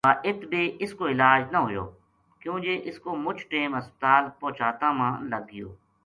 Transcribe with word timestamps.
با 0.07 0.11
اِت 0.25 0.39
بے 0.51 0.61
اس 0.83 0.91
کو 0.97 1.03
علاج 1.13 1.41
نہ 1.53 1.57
ہویو 1.63 1.85
کیوں 2.41 2.57
جے 2.63 2.75
اس 2.87 2.97
کو 3.03 3.09
مُچ 3.23 3.37
ٹیم 3.51 3.69
ہسپتال 3.77 4.23
پوہچاتاں 4.39 4.93
ما 4.99 5.09
لگ 5.31 5.43
گیو 5.51 5.69